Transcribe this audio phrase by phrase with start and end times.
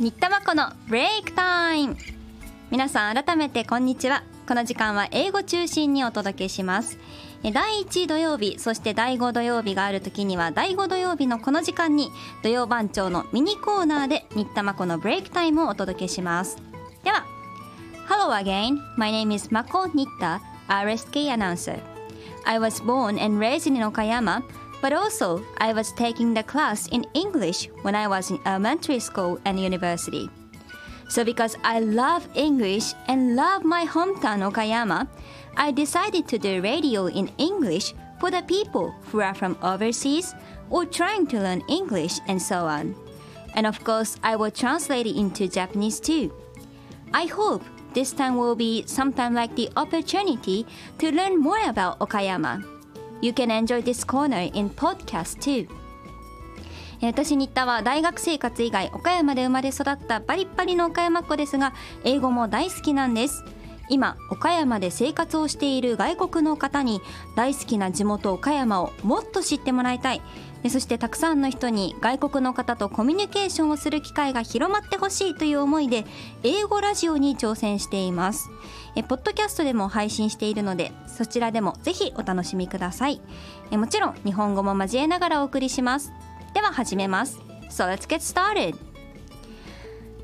[0.00, 1.94] 新田真子のブレイクタイム。
[2.70, 4.22] 皆さん改めてこんにちは。
[4.48, 6.96] この時間は英語中心にお届けします。
[7.42, 12.08] 第1土曜日そして第5土曜日がある時には第5土曜日のこの時間に
[12.42, 16.56] 土曜番長のミニコーナーで新田真子のブレイクタイムをお届けします。
[17.04, 17.26] では
[18.08, 18.78] Hello again.
[18.96, 21.78] My name is Mako Nitta RSK announcer.
[22.46, 24.42] I was born and raised in Okayama.
[24.80, 29.38] But also, I was taking the class in English when I was in elementary school
[29.44, 30.30] and university.
[31.08, 35.08] So, because I love English and love my hometown Okayama,
[35.56, 40.34] I decided to do radio in English for the people who are from overseas
[40.70, 42.94] or trying to learn English and so on.
[43.54, 46.32] And of course, I will translate it into Japanese too.
[47.12, 50.64] I hope this time will be sometime like the opportunity
[50.98, 52.79] to learn more about Okayama.
[53.20, 55.68] You can enjoy this corner in podcast too.
[57.02, 61.72] 私新田は大学生活以外岡山で生まれ育ったバリッバリの岡山っ子ですが
[62.04, 63.42] 英語も大好きなんです
[63.90, 67.02] 今岡山で生活をしている外国の方に
[67.36, 70.22] 大好きな地元岡山をもっと知ってもらいたい。
[70.68, 76.04] そしてたくさんの人に外国の方とコミュニケーションをする機会が広まってほしいという思いで
[76.42, 78.50] 英語ラジオに挑戦しています。
[78.94, 83.20] えポッドキャストでも配信しているのでそちらでもぜひお楽しみください。
[83.70, 86.12] えもちろん日本語も交えながらお送りします。
[86.52, 87.40] では始めます。
[87.70, 88.76] So let's get started.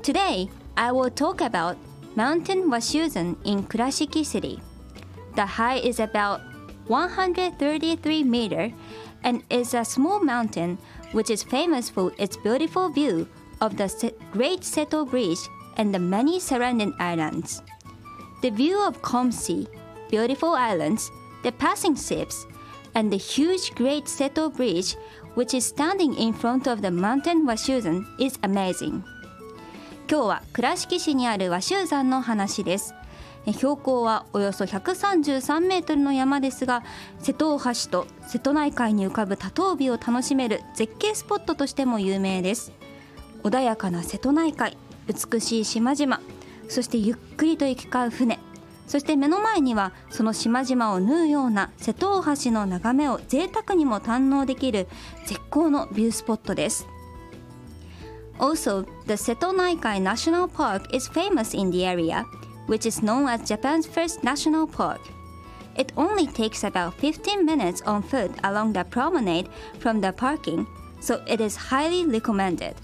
[0.03, 1.75] Today I will talk about
[2.17, 4.59] Mountain Washuzan in Kurashiki City
[5.35, 6.41] The height is about
[6.87, 8.73] 133 meter
[9.23, 10.79] and is a small mountain
[11.11, 13.29] which is famous for its beautiful view
[13.61, 13.85] of the
[14.31, 15.45] Great Seto Bridge
[15.77, 17.61] and the many surrounding islands.
[18.41, 19.67] The view of calm sea,
[20.09, 21.11] beautiful islands,
[21.43, 22.47] the passing ships,
[22.95, 24.95] and the huge Great Seto Bridge,
[25.35, 29.03] which is standing in front of the mountain Washuzan, is amazing.
[30.09, 32.95] 今日は倉敷市にある和州山の話です。
[33.53, 36.83] 標高はおよそ133メートルの山ですが
[37.19, 42.73] 瀬戸大橋と瀬戸内海に浮かぶ多島美を楽しめる絶景スポットとしても有名です
[43.43, 46.19] 穏やかな瀬戸内海美しい島々
[46.67, 48.39] そしてゆっくりと行き交う船
[48.85, 54.87] そして目の前にはその島々を縫うような瀬戸大橋の眺めを贅沢にも堪能できる
[55.25, 56.87] 絶好のビュースポットです
[58.39, 62.25] Also, the Seto Naikai National Park is famous in the area
[62.67, 65.01] which is known as Japan's first national park.
[65.75, 69.49] It only takes about 15 minutes on foot along the promenade
[69.79, 70.67] from the parking,
[70.99, 72.75] so it is highly recommended.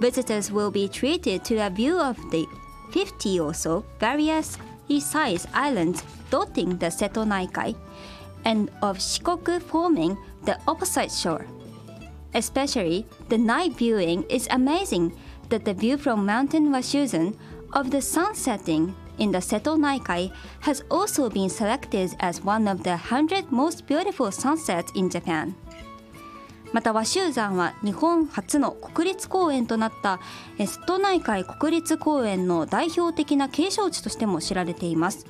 [0.00, 2.46] Visitors will be treated to a view of the
[2.90, 4.58] 50 or so various
[5.00, 7.74] sized islands dotting the Seto Naikai
[8.44, 11.44] and of Shikoku forming the opposite shore.
[12.34, 15.12] Especially, the night viewing is amazing
[15.48, 17.34] that the view from Mountain Washuzan
[17.72, 22.82] of the sun setting in the Seto Naikai has also been selected as one of
[22.82, 25.54] the 100 most beautiful sunsets in Japan.
[26.72, 30.20] また和州山は日本初の国立公園となった
[30.58, 35.26] 瀬戸内海国立公園の代表的な景勝地としても知られています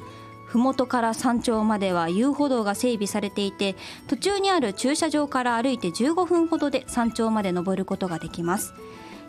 [0.46, 3.76] 麓から山頂までは遊歩道が整備されていて
[4.06, 8.74] 途中にある駐車場から歩いて15分ほどで山頂まで登ることができます。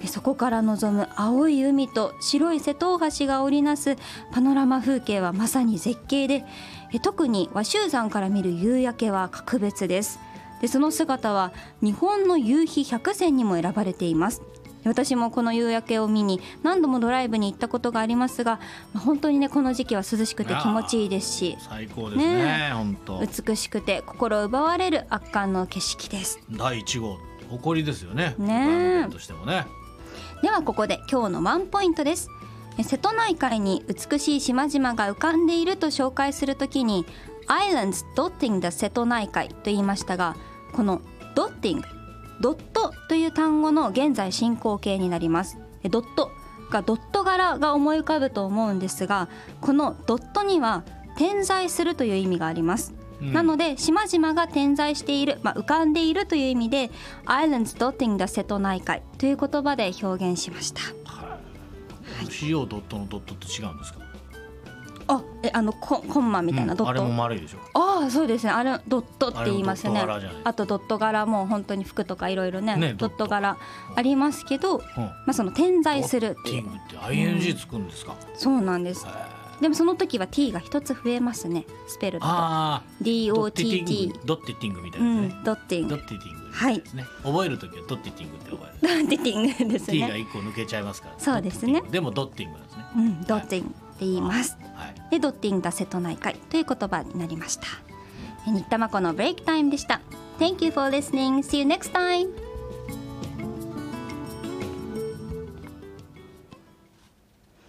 [0.06, 3.96] そこから望む青い海と白い瀬戸大橋が織りなす
[4.32, 6.46] パノラマ風景はまさに絶景で
[7.02, 10.20] 特に和州山から見る夕焼けは格別です。
[10.62, 11.52] でその姿は
[11.82, 14.42] 日本の夕日百選にも選ばれています。
[14.88, 18.60] 私もこの夕焼けを見に何度もドライブに行ったことがありますが
[18.96, 23.20] 本当にねこの時期は涼しくて気持ちいいですし最高ですねね本当。
[23.20, 26.40] 美しくて心奪われる圧巻の景色です。
[26.52, 27.18] 第一号
[27.50, 28.36] 誇りですよね。
[28.38, 29.08] ね。
[29.10, 29.66] としてもね。
[30.42, 32.30] ではここで今日のワンポイントです。
[32.84, 37.06] 瀬戸内海に美しい島々が浮かんでいると紹介するときに
[37.48, 40.36] Islands dotting the 瀬戸内海と言いましたが
[40.74, 41.02] この
[41.36, 41.82] dotting
[42.42, 45.58] ドットという単語の現在進行形になります。
[45.90, 46.32] ドット
[46.70, 49.30] がドット柄が思い浮かぶと思うんですが
[49.62, 50.84] このドットには
[51.16, 52.94] 点在するという意味があります。
[53.22, 56.92] なので島々が点在している、まあ、浮かんでいるという意味で
[57.26, 60.82] Islands dotting the 瀬戸内海という言葉で表現しました。
[61.06, 61.40] は
[62.22, 64.00] い、CO ドットのドットって違うんですか？
[65.08, 66.90] あえあのココンマみたいな、うん、ドット。
[66.90, 67.60] あれも丸いでしょ。
[67.74, 68.52] ああそうですね。
[68.52, 70.06] あれドットって言いますね。
[70.44, 73.58] あとドット柄も本当に服とかいろいろね、ね、ドット柄
[73.96, 76.64] ありますけど、うん、まあ、その点在するっていう。
[76.64, 79.06] ドッティングって ING つくんですか、そうなんです。
[79.62, 82.26] でもその時は t が一つ増えますねスペルと
[83.02, 84.82] DOTT ドッティティング。
[84.82, 85.96] みたいなね、うん、ドッティング。
[85.96, 86.84] ドッティティングはい。
[87.24, 89.06] 覚える時はドッティティングって覚える。
[89.06, 89.94] ドッティティングですね。
[89.94, 91.82] T が一個抜けちゃいますからそうですね。
[91.90, 92.84] でもドッティングですね。
[92.98, 94.58] うんドッティング、っています。
[95.10, 97.66] で、ドッティング出せとないという言葉になりました。
[98.46, 100.00] 新田真子のブレイクタイムでした。
[100.40, 101.40] Thank you for listening.
[101.40, 102.47] See you next time.